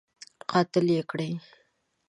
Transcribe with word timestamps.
قتل 0.51 0.85
یې 0.95 1.01
کړی. 1.11 1.31